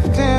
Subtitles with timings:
[0.00, 0.35] drifting.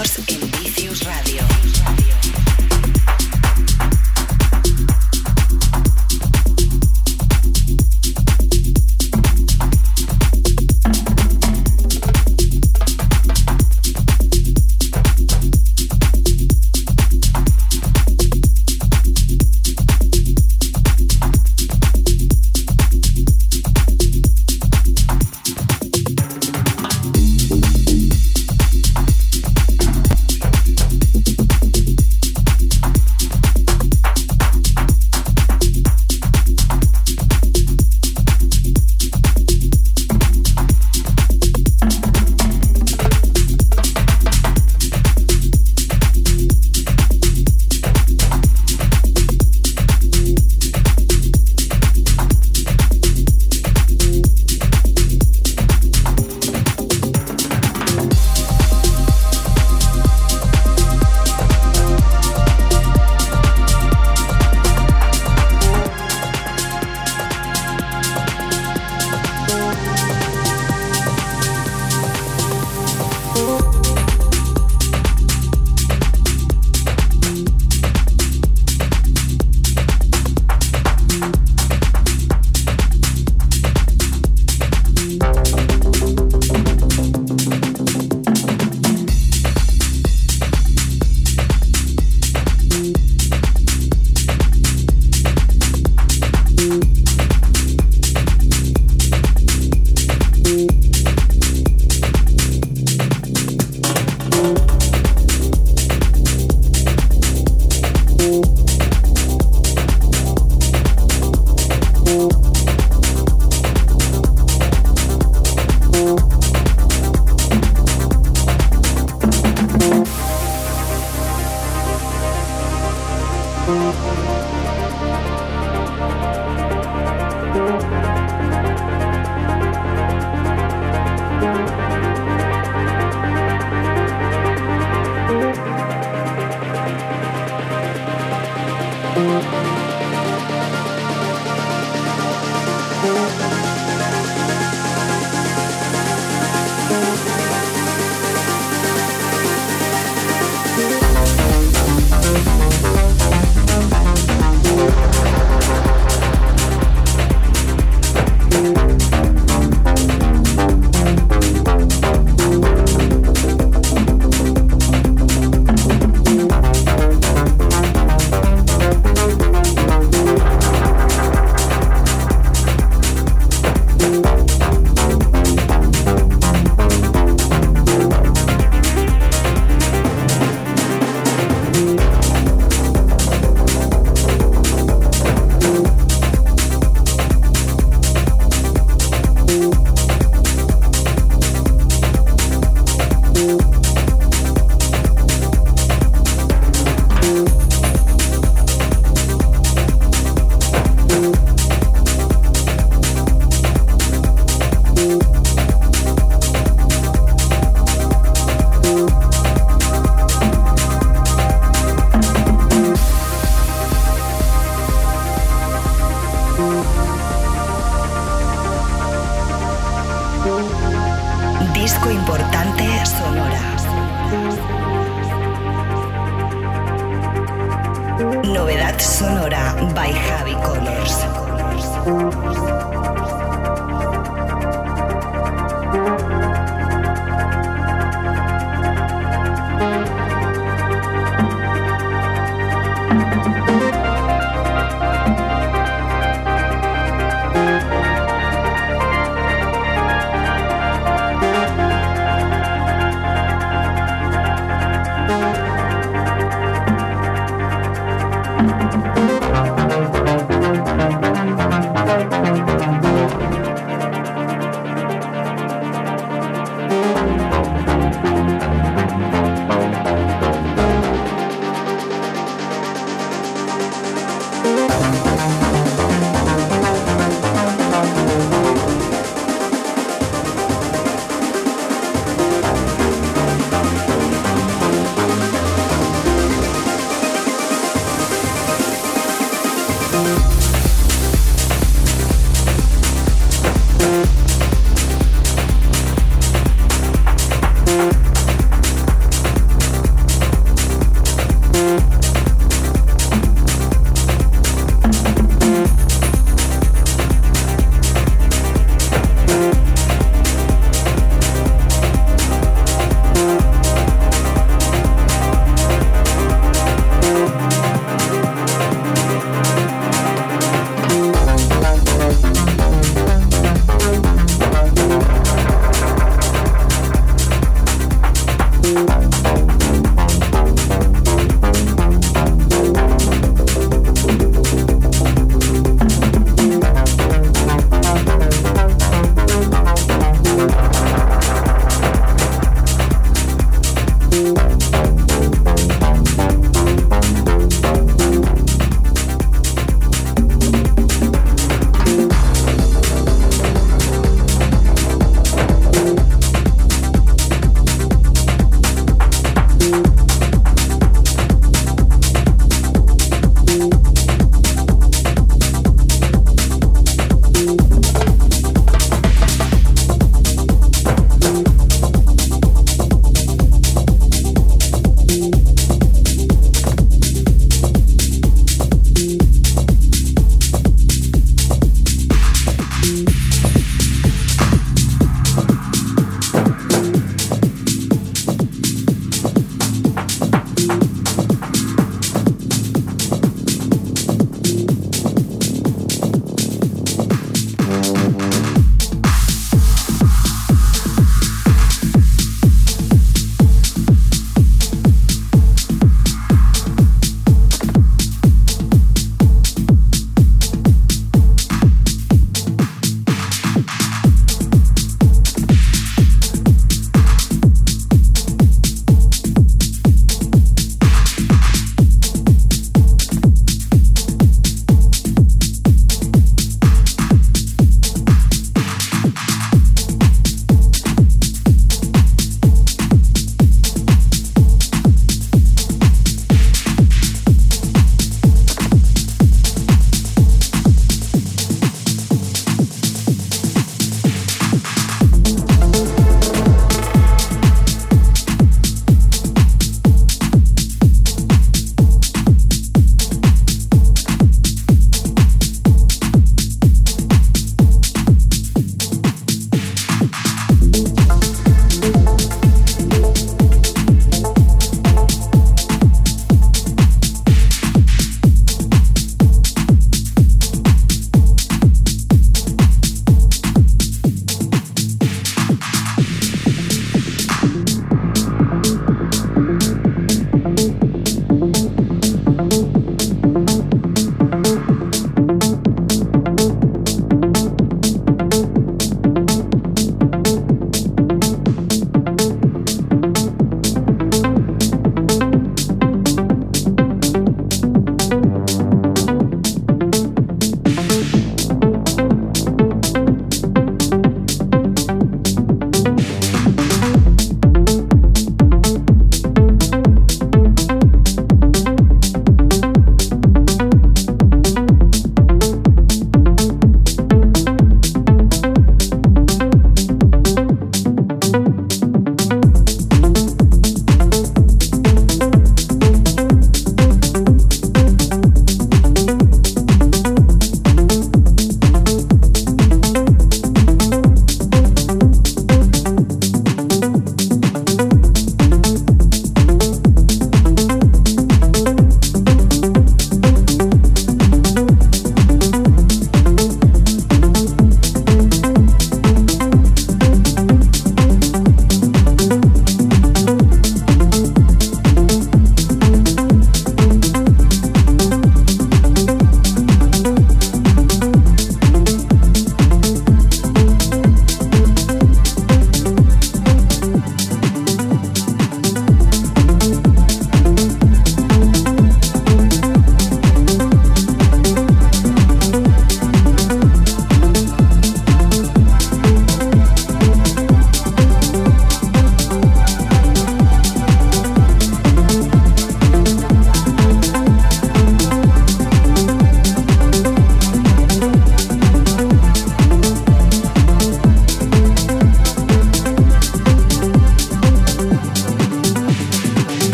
[0.00, 0.39] Records en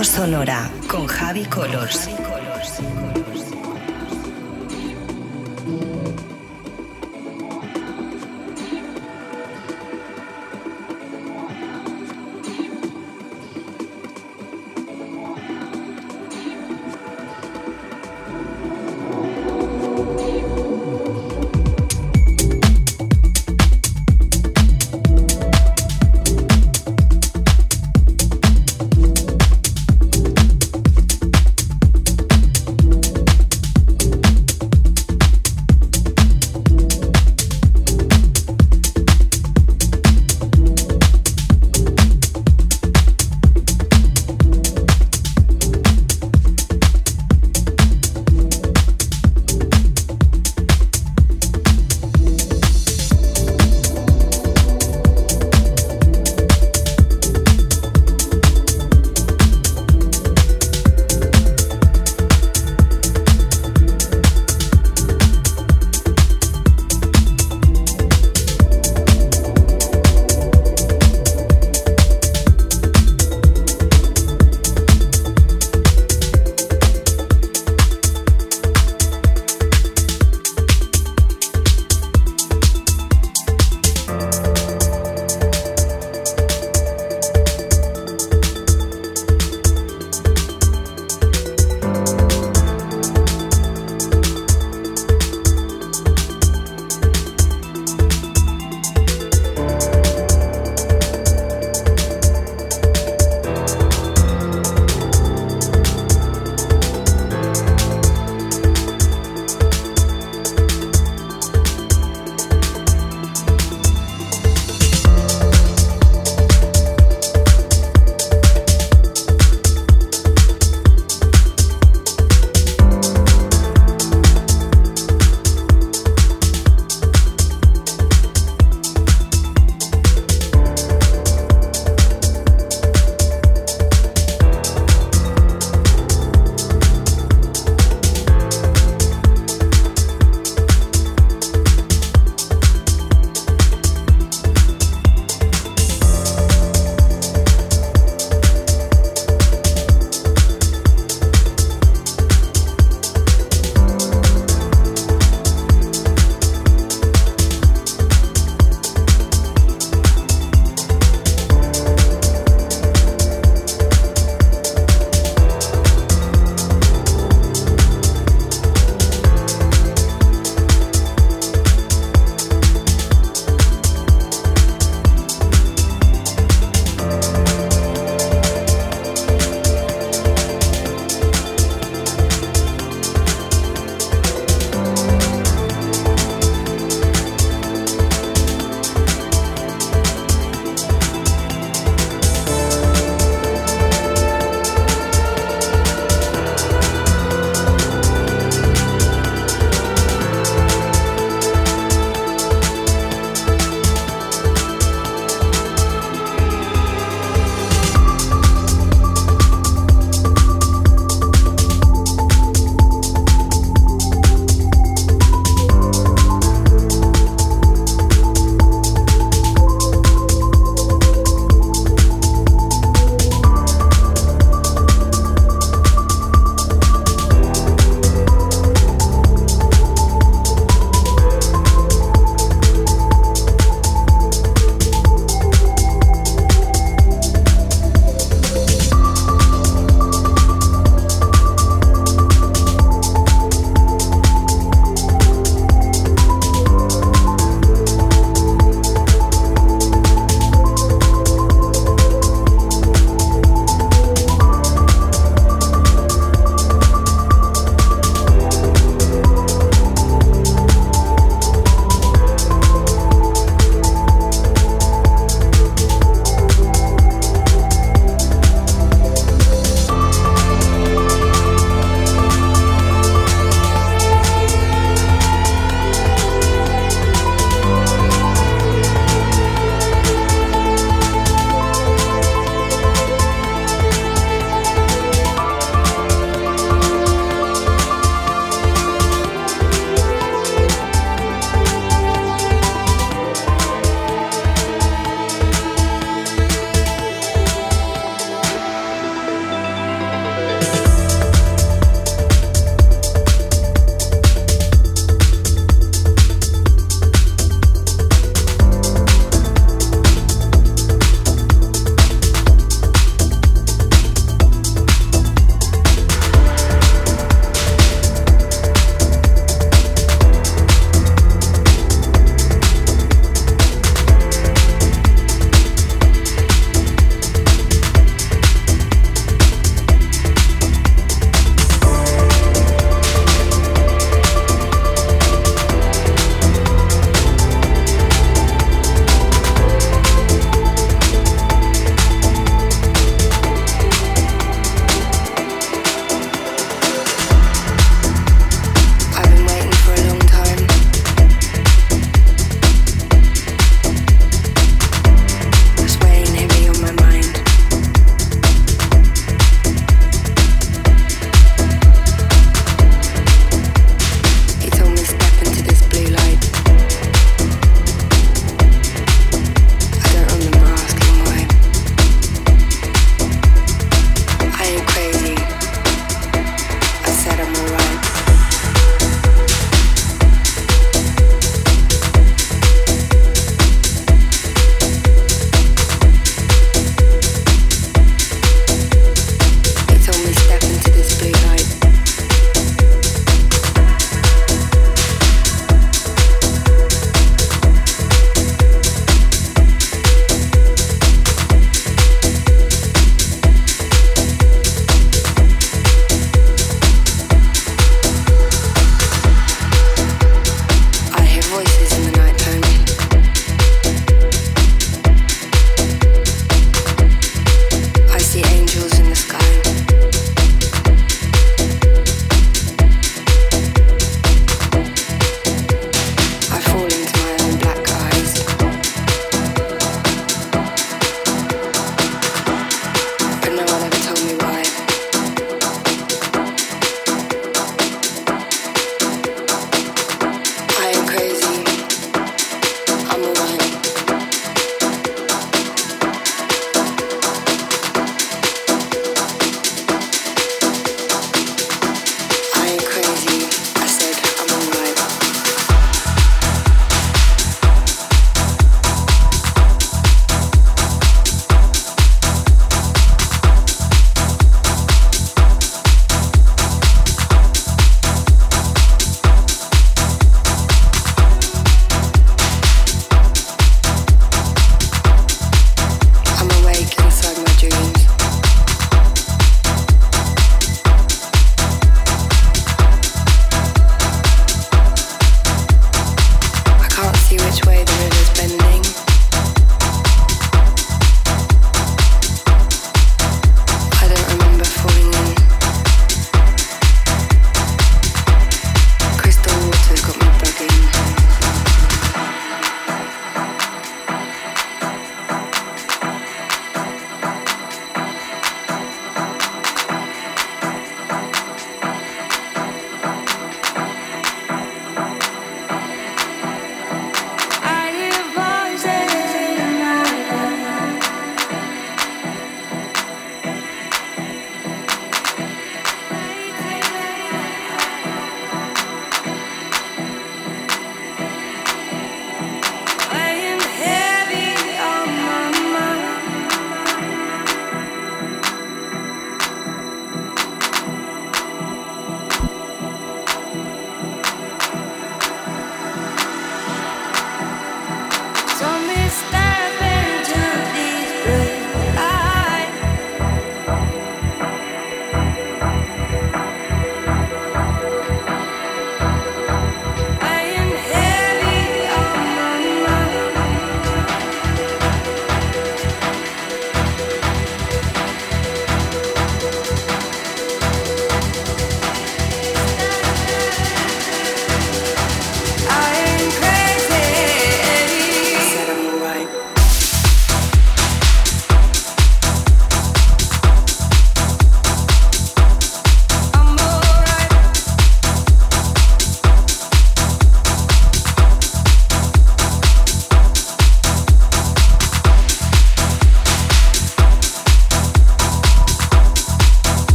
[0.00, 2.11] Sonora con Javi Colors.